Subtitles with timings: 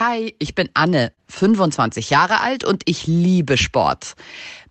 [0.00, 4.14] Hi, ich bin Anne, 25 Jahre alt und ich liebe Sport.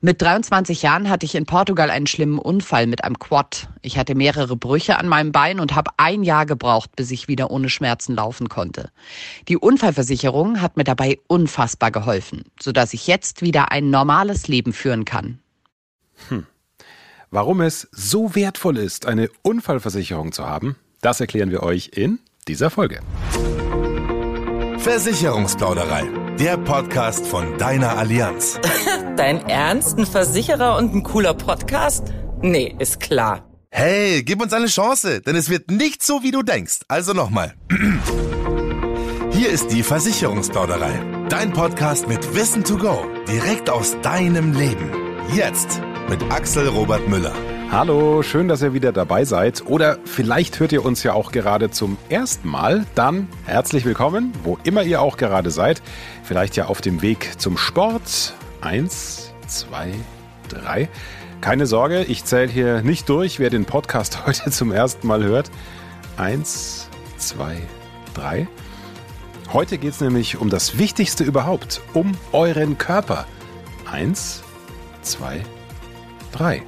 [0.01, 3.69] Mit 23 Jahren hatte ich in Portugal einen schlimmen Unfall mit einem Quad.
[3.83, 7.51] Ich hatte mehrere Brüche an meinem Bein und habe ein Jahr gebraucht, bis ich wieder
[7.51, 8.89] ohne Schmerzen laufen konnte.
[9.47, 15.05] Die Unfallversicherung hat mir dabei unfassbar geholfen, sodass ich jetzt wieder ein normales Leben führen
[15.05, 15.37] kann.
[16.29, 16.47] Hm.
[17.29, 22.17] Warum es so wertvoll ist, eine Unfallversicherung zu haben, das erklären wir euch in
[22.47, 23.01] dieser Folge.
[24.81, 26.09] Versicherungsplauderei,
[26.39, 28.59] der Podcast von deiner Allianz.
[29.17, 29.97] Dein Ernst?
[29.97, 32.13] Ein Versicherer und ein cooler Podcast?
[32.41, 33.43] Nee, ist klar.
[33.71, 36.79] Hey, gib uns eine Chance, denn es wird nicht so, wie du denkst.
[36.87, 37.55] Also nochmal.
[39.31, 41.25] Hier ist die Versicherungsplauderei.
[41.27, 43.05] Dein Podcast mit Wissen to go.
[43.27, 44.91] Direkt aus deinem Leben.
[45.35, 47.33] Jetzt mit Axel Robert Müller.
[47.71, 49.63] Hallo, schön, dass ihr wieder dabei seid.
[49.67, 52.87] Oder vielleicht hört ihr uns ja auch gerade zum ersten Mal.
[52.95, 55.83] Dann herzlich willkommen, wo immer ihr auch gerade seid.
[56.23, 58.33] Vielleicht ja auf dem Weg zum Sport.
[58.59, 59.91] Eins, zwei,
[60.47, 60.89] drei.
[61.41, 65.51] Keine Sorge, ich zähle hier nicht durch, wer den Podcast heute zum ersten Mal hört.
[66.17, 67.55] Eins, zwei,
[68.15, 68.47] drei.
[69.53, 73.27] Heute geht es nämlich um das Wichtigste überhaupt, um euren Körper.
[73.85, 74.41] Eins,
[75.03, 75.43] zwei,
[76.31, 76.63] drei.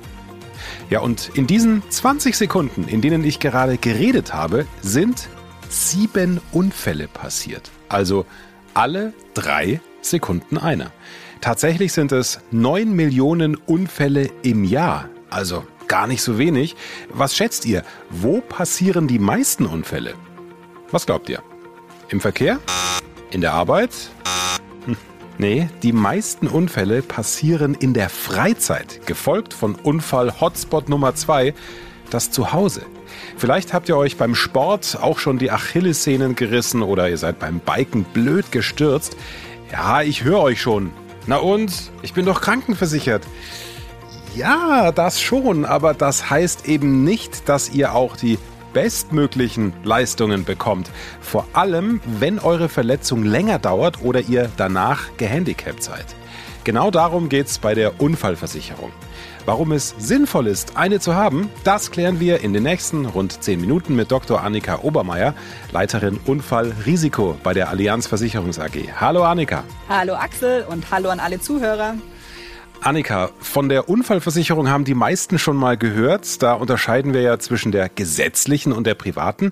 [0.90, 5.30] Ja, und in diesen 20 Sekunden, in denen ich gerade geredet habe, sind
[5.70, 7.72] sieben Unfälle passiert.
[7.90, 8.26] Also
[8.73, 10.92] alle drei Sekunden einer.
[11.40, 15.09] Tatsächlich sind es neun Millionen Unfälle im Jahr.
[15.30, 16.75] Also gar nicht so wenig.
[17.09, 17.84] Was schätzt ihr?
[18.09, 20.14] Wo passieren die meisten Unfälle?
[20.92, 21.42] Was glaubt ihr?
[22.09, 22.59] Im Verkehr?
[23.31, 23.92] In der Arbeit?
[25.38, 31.54] Nee, die meisten Unfälle passieren in der Freizeit, gefolgt von Unfall Hotspot Nummer 2,
[32.10, 32.82] das Zuhause.
[33.38, 37.59] Vielleicht habt ihr euch beim Sport auch schon die Achillessehnen gerissen oder ihr seid beim
[37.59, 39.18] Biken blöd gestürzt.
[39.72, 40.92] Ja, ich höre euch schon.
[41.28, 41.92] Na und?
[42.02, 43.24] Ich bin doch krankenversichert.
[44.36, 48.38] Ja, das schon, aber das heißt eben nicht, dass ihr auch die
[48.74, 50.90] bestmöglichen Leistungen bekommt.
[51.20, 56.06] Vor allem, wenn eure Verletzung länger dauert oder ihr danach gehandicapt seid.
[56.64, 58.92] Genau darum geht es bei der Unfallversicherung.
[59.46, 63.60] Warum es sinnvoll ist, eine zu haben, das klären wir in den nächsten rund 10
[63.60, 64.44] Minuten mit Dr.
[64.44, 65.34] Annika Obermeier,
[65.72, 68.76] Leiterin Unfallrisiko bei der Allianz Versicherungs AG.
[69.00, 69.64] Hallo Annika.
[69.90, 71.96] Hallo Axel und hallo an alle Zuhörer.
[72.84, 76.42] Annika, von der Unfallversicherung haben die meisten schon mal gehört.
[76.42, 79.52] Da unterscheiden wir ja zwischen der gesetzlichen und der privaten.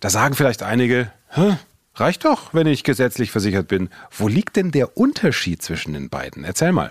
[0.00, 1.58] Da sagen vielleicht einige, Hä,
[1.94, 3.90] reicht doch, wenn ich gesetzlich versichert bin.
[4.10, 6.42] Wo liegt denn der Unterschied zwischen den beiden?
[6.42, 6.90] Erzähl mal.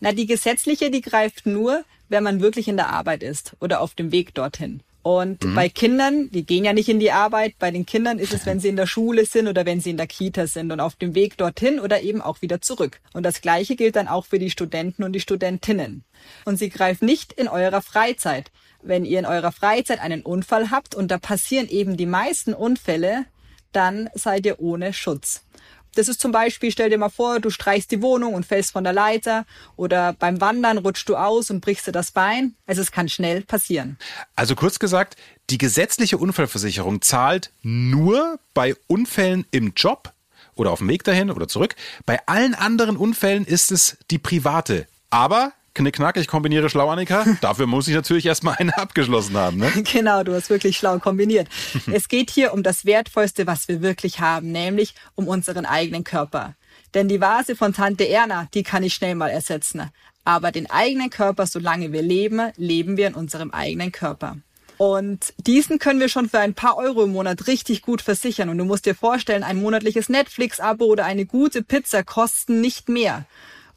[0.00, 3.94] Na, die gesetzliche, die greift nur, wenn man wirklich in der Arbeit ist oder auf
[3.94, 4.82] dem Weg dorthin.
[5.04, 5.54] Und mhm.
[5.54, 8.58] bei Kindern, die gehen ja nicht in die Arbeit, bei den Kindern ist es, wenn
[8.58, 11.14] sie in der Schule sind oder wenn sie in der Kita sind und auf dem
[11.14, 13.00] Weg dorthin oder eben auch wieder zurück.
[13.12, 16.04] Und das Gleiche gilt dann auch für die Studenten und die Studentinnen.
[16.46, 18.50] Und sie greift nicht in eurer Freizeit.
[18.82, 23.26] Wenn ihr in eurer Freizeit einen Unfall habt und da passieren eben die meisten Unfälle,
[23.72, 25.44] dann seid ihr ohne Schutz.
[25.94, 28.84] Das ist zum Beispiel, stell dir mal vor, du streichst die Wohnung und fällst von
[28.84, 29.46] der Leiter
[29.76, 32.54] oder beim Wandern rutschst du aus und brichst dir das Bein.
[32.66, 33.98] Also es kann schnell passieren.
[34.36, 35.16] Also kurz gesagt,
[35.50, 40.12] die gesetzliche Unfallversicherung zahlt nur bei Unfällen im Job
[40.54, 41.74] oder auf dem Weg dahin oder zurück.
[42.06, 44.86] Bei allen anderen Unfällen ist es die private.
[45.10, 47.24] Aber Knickknack, ich kombiniere schlau, Annika.
[47.40, 49.58] Dafür muss ich natürlich erstmal eine abgeschlossen haben.
[49.58, 49.70] Ne?
[49.92, 51.48] Genau, du hast wirklich schlau kombiniert.
[51.92, 56.54] es geht hier um das Wertvollste, was wir wirklich haben, nämlich um unseren eigenen Körper.
[56.94, 59.90] Denn die Vase von Tante Erna, die kann ich schnell mal ersetzen.
[60.24, 64.36] Aber den eigenen Körper, solange wir leben, leben wir in unserem eigenen Körper.
[64.76, 68.48] Und diesen können wir schon für ein paar Euro im Monat richtig gut versichern.
[68.48, 73.26] Und du musst dir vorstellen, ein monatliches Netflix-Abo oder eine gute Pizza kosten nicht mehr.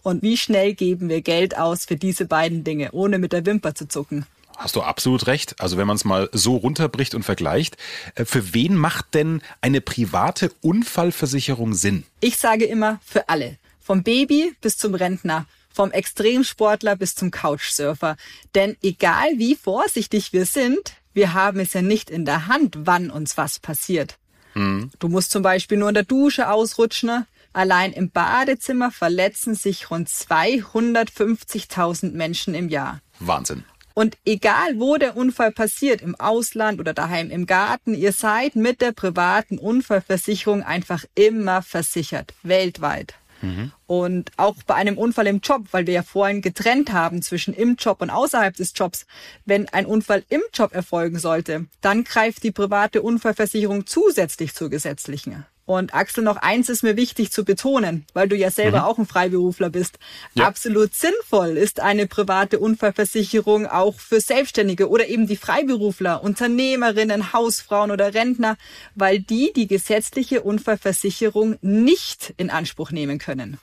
[0.08, 3.76] Und wie schnell geben wir Geld aus für diese beiden Dinge, ohne mit der Wimper
[3.76, 4.26] zu zucken?
[4.56, 5.60] Hast du absolut recht.
[5.60, 7.76] Also wenn man es mal so runterbricht und vergleicht,
[8.16, 12.06] äh, für wen macht denn eine private Unfallversicherung Sinn?
[12.22, 13.58] Ich sage immer für alle.
[13.82, 18.16] Vom Baby bis zum Rentner, vom Extremsportler bis zum Couchsurfer.
[18.56, 23.10] Denn egal wie vorsichtig wir sind, wir haben es ja nicht in der Hand, wann
[23.10, 24.18] uns was passiert.
[24.54, 24.90] Hm.
[25.00, 27.26] Du musst zum Beispiel nur in der Dusche ausrutschen,
[27.58, 33.02] Allein im Badezimmer verletzen sich rund 250.000 Menschen im Jahr.
[33.18, 33.64] Wahnsinn.
[33.96, 38.80] Und egal, wo der Unfall passiert, im Ausland oder daheim im Garten, ihr seid mit
[38.80, 43.16] der privaten Unfallversicherung einfach immer versichert, weltweit.
[43.42, 43.72] Mhm.
[43.88, 47.76] Und auch bei einem Unfall im Job, weil wir ja vorhin getrennt haben zwischen im
[47.76, 49.08] Job und außerhalb des Jobs,
[49.46, 55.48] wenn ein Unfall im Job erfolgen sollte, dann greift die private Unfallversicherung zusätzlich zur gesetzlichen.
[55.68, 58.84] Und Axel, noch eins ist mir wichtig zu betonen, weil du ja selber mhm.
[58.86, 60.00] auch ein Freiberufler bist.
[60.34, 60.48] Ja.
[60.48, 67.92] Absolut sinnvoll ist eine private Unfallversicherung auch für Selbstständige oder eben die Freiberufler, Unternehmerinnen, Hausfrauen
[67.92, 68.56] oder Rentner,
[68.96, 73.58] weil die die gesetzliche Unfallversicherung nicht in Anspruch nehmen können.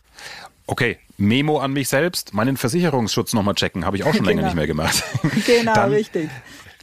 [0.66, 4.28] Okay, Memo an mich selbst, meinen Versicherungsschutz nochmal checken, habe ich auch schon genau.
[4.28, 5.02] länger nicht mehr gemacht.
[5.46, 6.28] Genau, Dann richtig.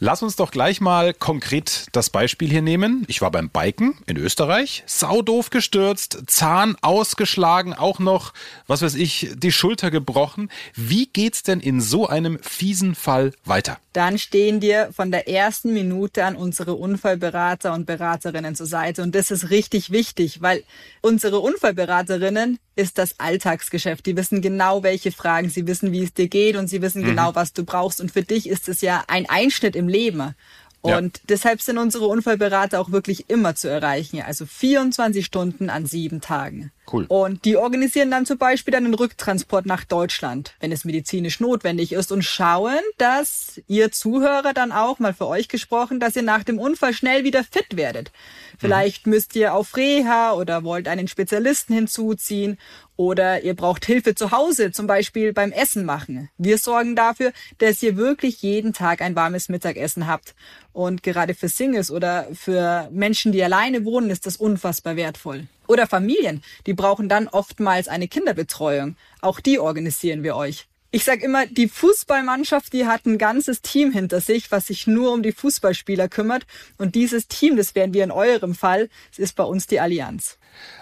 [0.04, 3.06] Lass uns doch gleich mal konkret das Beispiel hier nehmen.
[3.08, 8.34] Ich war beim Biken in Österreich, saudoof gestürzt, Zahn ausgeschlagen, auch noch,
[8.66, 10.50] was weiß ich, die Schulter gebrochen.
[10.74, 13.78] Wie geht's denn in so einem fiesen Fall weiter?
[13.94, 19.04] Dann stehen dir von der ersten Minute an unsere Unfallberater und Beraterinnen zur Seite.
[19.04, 20.64] Und das ist richtig wichtig, weil
[21.02, 24.06] unsere Unfallberaterinnen ist das Alltagsgeschäft.
[24.06, 27.08] Die wissen genau, welche Fragen, sie wissen, wie es dir geht und sie wissen mhm.
[27.08, 28.00] genau, was du brauchst.
[28.00, 30.36] Und für dich ist es ja ein Einschnitt im Leben.
[30.82, 31.24] Und ja.
[31.30, 34.22] deshalb sind unsere Unfallberater auch wirklich immer zu erreichen.
[34.22, 36.72] Also 24 Stunden an sieben Tagen.
[36.92, 37.06] Cool.
[37.08, 42.12] Und die organisieren dann zum Beispiel einen Rücktransport nach Deutschland, wenn es medizinisch notwendig ist
[42.12, 46.60] und schauen, dass ihr Zuhörer dann auch, mal für euch gesprochen, dass ihr nach dem
[46.60, 48.12] Unfall schnell wieder fit werdet.
[48.58, 49.14] Vielleicht mhm.
[49.14, 52.58] müsst ihr auf Reha oder wollt einen Spezialisten hinzuziehen
[52.98, 56.30] oder ihr braucht Hilfe zu Hause, zum Beispiel beim Essen machen.
[56.38, 60.36] Wir sorgen dafür, dass ihr wirklich jeden Tag ein warmes Mittagessen habt.
[60.74, 65.48] Und gerade für Singles oder für Menschen, die alleine wohnen, ist das unfassbar wertvoll.
[65.72, 68.98] Oder Familien, die brauchen dann oftmals eine Kinderbetreuung.
[69.22, 73.94] Auch die organisieren wir euch ich sag immer, die Fußballmannschaft, die hat ein ganzes Team
[73.94, 76.46] hinter sich, was sich nur um die Fußballspieler kümmert.
[76.78, 80.38] Und dieses Team, das wären wir in eurem Fall, das ist bei uns die Allianz.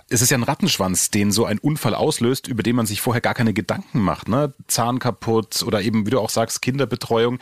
[0.10, 3.22] Es ist ja ein Rattenschwanz, den so ein Unfall auslöst, über den man sich vorher
[3.22, 4.28] gar keine Gedanken macht.
[4.28, 4.52] Ne?
[4.66, 7.38] Zahn kaputt oder eben, wie du auch sagst, Kinderbetreuung.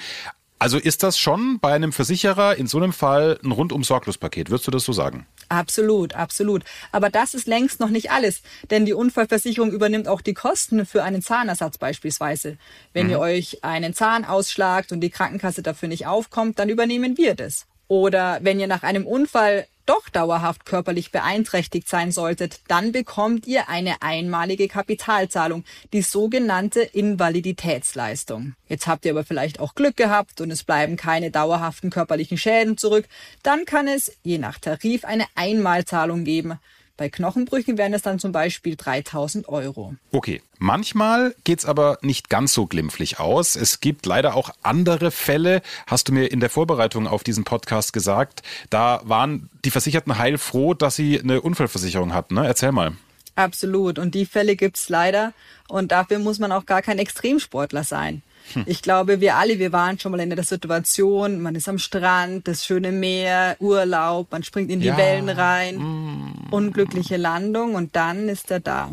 [0.60, 4.50] Also ist das schon bei einem Versicherer in so einem Fall ein rundum sorglos Paket,
[4.50, 5.28] würdest du das so sagen?
[5.50, 6.64] Absolut, absolut.
[6.92, 11.04] Aber das ist längst noch nicht alles, denn die Unfallversicherung übernimmt auch die Kosten für
[11.04, 12.58] einen Zahnersatz beispielsweise.
[12.92, 13.12] Wenn mhm.
[13.12, 17.68] ihr euch einen Zahn ausschlagt und die Krankenkasse dafür nicht aufkommt, dann übernehmen wir das.
[17.88, 23.70] Oder wenn ihr nach einem Unfall doch dauerhaft körperlich beeinträchtigt sein solltet, dann bekommt ihr
[23.70, 25.64] eine einmalige Kapitalzahlung,
[25.94, 28.54] die sogenannte Invaliditätsleistung.
[28.68, 32.78] Jetzt habt ihr aber vielleicht auch Glück gehabt und es bleiben keine dauerhaften körperlichen Schäden
[32.78, 33.08] zurück,
[33.44, 36.60] dann kann es je nach Tarif eine Einmalzahlung geben.
[36.98, 39.96] Bei Knochenbrüchen wären es dann zum Beispiel 3000 Euro.
[40.12, 43.56] Okay, manchmal geht's aber nicht ganz so glimpflich aus.
[43.56, 47.94] Es gibt leider auch andere Fälle, hast du mir in der Vorbereitung auf diesen Podcast
[47.94, 48.42] gesagt.
[48.72, 52.34] Da waren die Versicherten heilfroh, dass sie eine Unfallversicherung hatten.
[52.34, 52.48] Ne?
[52.48, 52.94] Erzähl mal.
[53.36, 54.00] Absolut.
[54.00, 55.34] Und die Fälle gibt's leider.
[55.68, 58.24] Und dafür muss man auch gar kein Extremsportler sein.
[58.54, 58.64] Hm.
[58.66, 62.48] Ich glaube, wir alle, wir waren schon mal in der Situation, man ist am Strand,
[62.48, 64.98] das schöne Meer, Urlaub, man springt in die ja.
[64.98, 66.48] Wellen rein, mm.
[66.52, 68.92] unglückliche Landung und dann ist er da,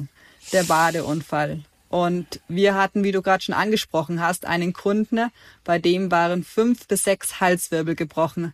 [0.52, 1.60] der Badeunfall.
[1.88, 5.30] Und wir hatten, wie du gerade schon angesprochen hast, einen Kunden,
[5.62, 8.52] bei dem waren fünf bis sechs Halswirbel gebrochen.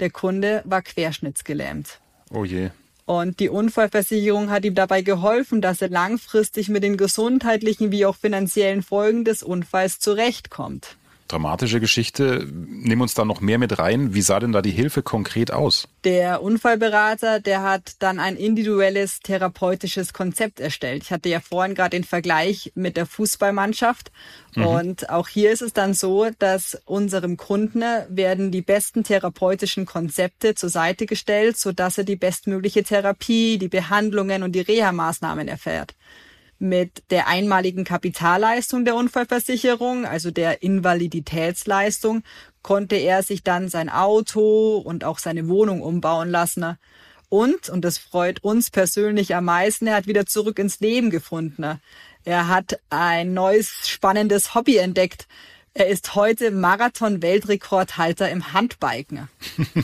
[0.00, 2.00] Der Kunde war querschnittsgelähmt.
[2.30, 2.70] Oh je.
[3.04, 8.16] Und die Unfallversicherung hat ihm dabei geholfen, dass er langfristig mit den gesundheitlichen wie auch
[8.16, 10.96] finanziellen Folgen des Unfalls zurechtkommt
[11.32, 12.46] dramatische Geschichte.
[12.52, 14.14] Nimm uns da noch mehr mit rein.
[14.14, 15.88] Wie sah denn da die Hilfe konkret aus?
[16.04, 21.02] Der Unfallberater, der hat dann ein individuelles therapeutisches Konzept erstellt.
[21.04, 24.12] Ich hatte ja vorhin gerade den Vergleich mit der Fußballmannschaft.
[24.54, 24.66] Mhm.
[24.66, 30.54] Und auch hier ist es dann so, dass unserem Kunden werden die besten therapeutischen Konzepte
[30.54, 35.94] zur Seite gestellt, sodass er die bestmögliche Therapie, die Behandlungen und die Reha-Maßnahmen erfährt
[36.62, 42.22] mit der einmaligen Kapitalleistung der Unfallversicherung, also der Invaliditätsleistung,
[42.62, 46.78] konnte er sich dann sein Auto und auch seine Wohnung umbauen lassen.
[47.28, 51.80] Und, und das freut uns persönlich am meisten, er hat wieder zurück ins Leben gefunden.
[52.24, 55.26] Er hat ein neues spannendes Hobby entdeckt.
[55.74, 59.28] Er ist heute Marathon-Weltrekordhalter im Handbiken.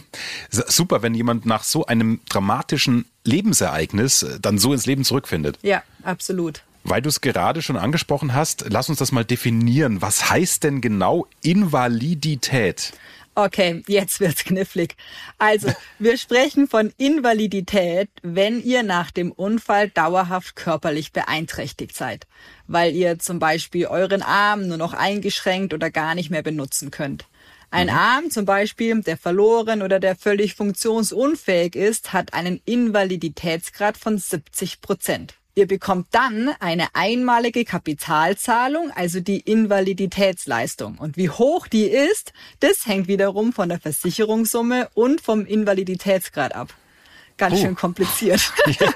[0.51, 5.59] Super, wenn jemand nach so einem dramatischen Lebensereignis dann so ins Leben zurückfindet.
[5.63, 6.63] Ja, absolut.
[6.91, 10.01] Weil du es gerade schon angesprochen hast, lass uns das mal definieren.
[10.01, 12.95] Was heißt denn genau Invalidität?
[13.35, 14.97] Okay, jetzt wird's knifflig.
[15.37, 22.27] Also, wir sprechen von Invalidität, wenn ihr nach dem Unfall dauerhaft körperlich beeinträchtigt seid,
[22.67, 27.27] weil ihr zum Beispiel euren Arm nur noch eingeschränkt oder gar nicht mehr benutzen könnt.
[27.71, 27.93] Ein mhm.
[27.93, 34.81] Arm zum Beispiel, der verloren oder der völlig funktionsunfähig ist, hat einen Invaliditätsgrad von 70
[34.81, 35.35] Prozent.
[35.59, 40.99] Ihr bekommt dann eine einmalige Kapitalzahlung, also die Invaliditätsleistung.
[40.99, 46.73] Und wie hoch die ist, das hängt wiederum von der Versicherungssumme und vom Invaliditätsgrad ab.
[47.39, 47.61] ganz Puh.
[47.63, 48.53] schön kompliziert.
[48.79, 48.93] Ja,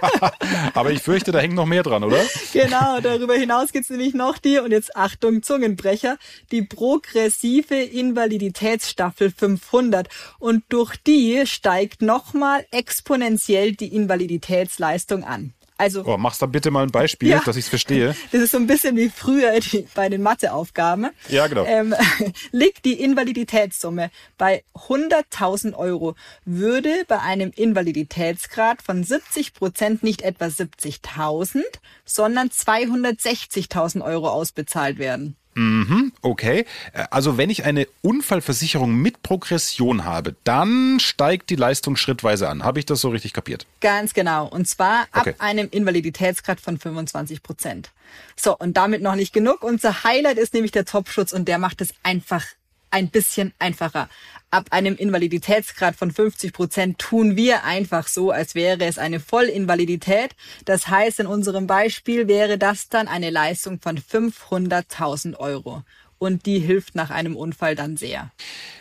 [0.75, 2.23] aber ich fürchte, da hängt noch mehr dran, oder?
[2.52, 6.16] Genau, darüber hinaus gibt's nämlich noch die, und jetzt Achtung, Zungenbrecher,
[6.52, 10.09] die progressive Invaliditätsstaffel 500.
[10.38, 15.54] Und durch die steigt nochmal exponentiell die Invaliditätsleistung an.
[15.79, 18.14] Also, oh, machst da bitte mal ein Beispiel, ja, dass ich es verstehe.
[18.33, 21.11] Das ist so ein bisschen wie früher die, bei den Matheaufgaben.
[21.29, 21.64] Ja, genau.
[21.64, 21.95] Ähm,
[22.52, 26.14] liegt die Invaliditätssumme bei 100.000 Euro,
[26.45, 31.62] würde bei einem Invaliditätsgrad von 70 Prozent nicht etwa 70.000,
[32.05, 35.37] sondern 260.000 Euro ausbezahlt werden.
[35.54, 36.64] Mhm, okay.
[36.92, 42.64] Äh, also wenn ich eine Unfallversicherung mit Progression habe, dann steigt die Leistung schrittweise an.
[42.64, 43.66] Habe ich das so richtig kapiert?
[43.80, 44.47] Ganz genau.
[44.47, 45.35] Und zwar ab okay.
[45.38, 47.90] einem Invaliditätsgrad von 25 Prozent.
[48.37, 49.62] So, und damit noch nicht genug.
[49.62, 52.44] Unser Highlight ist nämlich der Topschutz und der macht es einfach
[52.92, 54.08] ein bisschen einfacher.
[54.50, 60.37] Ab einem Invaliditätsgrad von 50 Prozent tun wir einfach so, als wäre es eine Vollinvalidität.
[60.66, 65.82] Das heißt, in unserem Beispiel wäre das dann eine Leistung von 500.000 Euro.
[66.18, 68.30] Und die hilft nach einem Unfall dann sehr.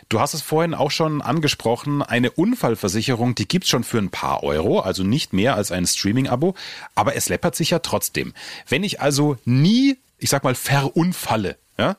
[0.08, 4.42] Du hast es vorhin auch schon angesprochen, eine Unfallversicherung, die gibt's schon für ein paar
[4.44, 6.54] Euro, also nicht mehr als ein Streaming-Abo,
[6.94, 8.34] aber es läppert sich ja trotzdem.
[8.68, 11.96] Wenn ich also nie, ich sag mal, verunfalle, ja,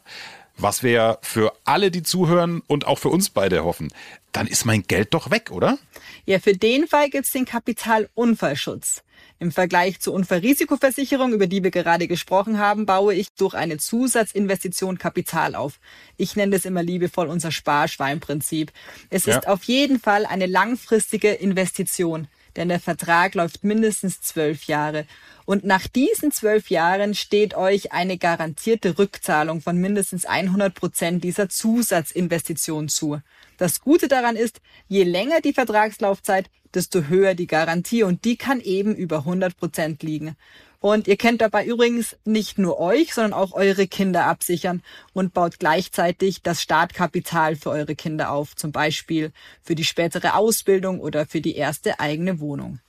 [0.58, 3.92] was wir für alle, die zuhören und auch für uns beide hoffen,
[4.32, 5.78] dann ist mein Geld doch weg, oder?
[6.26, 9.04] Ja, für den Fall gibt's den Kapitalunfallschutz.
[9.40, 14.98] Im Vergleich zur Unfallrisikoversicherung, über die wir gerade gesprochen haben, baue ich durch eine Zusatzinvestition
[14.98, 15.80] Kapital auf.
[16.18, 18.72] Ich nenne das immer liebevoll unser Sparschweinprinzip.
[19.10, 19.38] Es ja.
[19.38, 25.06] ist auf jeden Fall eine langfristige Investition denn der Vertrag läuft mindestens zwölf Jahre.
[25.46, 31.50] Und nach diesen zwölf Jahren steht euch eine garantierte Rückzahlung von mindestens 100 Prozent dieser
[31.50, 33.22] Zusatzinvestition zu.
[33.58, 38.60] Das Gute daran ist, je länger die Vertragslaufzeit, desto höher die Garantie und die kann
[38.60, 40.36] eben über 100 Prozent liegen.
[40.84, 44.82] Und ihr könnt dabei übrigens nicht nur euch, sondern auch eure Kinder absichern
[45.14, 51.00] und baut gleichzeitig das Startkapital für eure Kinder auf, zum Beispiel für die spätere Ausbildung
[51.00, 52.80] oder für die erste eigene Wohnung.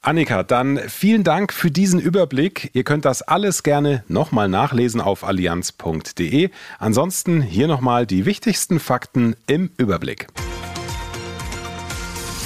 [0.00, 2.70] Annika, dann vielen Dank für diesen Überblick.
[2.72, 6.50] Ihr könnt das alles gerne nochmal nachlesen auf allianz.de.
[6.80, 10.26] Ansonsten hier nochmal die wichtigsten Fakten im Überblick.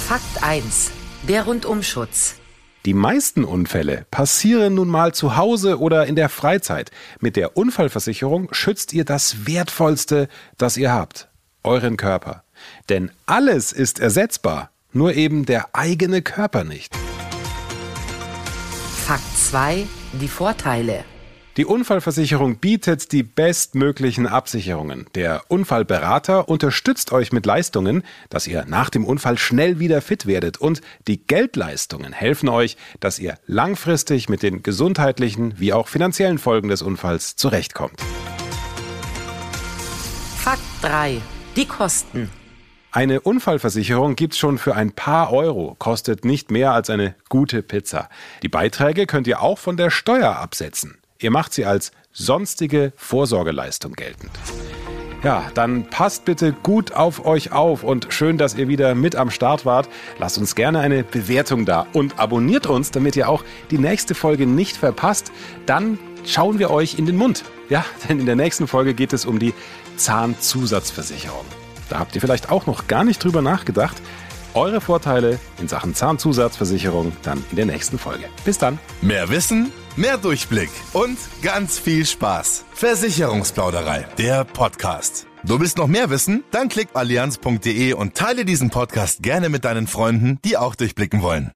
[0.07, 0.91] Fakt 1.
[1.27, 2.35] Der Rundumschutz.
[2.85, 6.91] Die meisten Unfälle passieren nun mal zu Hause oder in der Freizeit.
[7.19, 11.27] Mit der Unfallversicherung schützt ihr das Wertvollste, das ihr habt,
[11.63, 12.43] euren Körper.
[12.87, 16.95] Denn alles ist ersetzbar, nur eben der eigene Körper nicht.
[19.05, 19.85] Fakt 2.
[20.13, 21.03] Die Vorteile.
[21.59, 25.07] Die Unfallversicherung bietet die bestmöglichen Absicherungen.
[25.13, 30.55] Der Unfallberater unterstützt euch mit Leistungen, dass ihr nach dem Unfall schnell wieder fit werdet
[30.55, 36.69] und die Geldleistungen helfen euch, dass ihr langfristig mit den gesundheitlichen wie auch finanziellen Folgen
[36.69, 37.99] des Unfalls zurechtkommt.
[40.37, 41.21] Fakt 3.
[41.57, 42.29] Die Kosten.
[42.93, 48.07] Eine Unfallversicherung gibt's schon für ein paar Euro, kostet nicht mehr als eine gute Pizza.
[48.43, 50.98] Die Beiträge könnt ihr auch von der Steuer absetzen.
[51.21, 54.31] Ihr macht sie als sonstige Vorsorgeleistung geltend.
[55.21, 59.29] Ja, dann passt bitte gut auf euch auf und schön, dass ihr wieder mit am
[59.29, 59.89] Start wart.
[60.17, 64.47] Lasst uns gerne eine Bewertung da und abonniert uns, damit ihr auch die nächste Folge
[64.47, 65.33] nicht verpasst.
[65.65, 67.43] Dann schauen wir euch in den Mund.
[67.67, 69.53] Ja, denn in der nächsten Folge geht es um die
[69.97, 71.45] Zahnzusatzversicherung.
[71.89, 73.97] Da habt ihr vielleicht auch noch gar nicht drüber nachgedacht.
[74.53, 78.23] Eure Vorteile in Sachen Zahnzusatzversicherung dann in der nächsten Folge.
[78.45, 78.79] Bis dann.
[79.01, 82.63] Mehr Wissen Mehr Durchblick und ganz viel Spaß.
[82.71, 85.27] Versicherungsplauderei, der Podcast.
[85.43, 86.45] Du willst noch mehr wissen?
[86.51, 91.51] Dann klick allianz.de und teile diesen Podcast gerne mit deinen Freunden, die auch durchblicken wollen.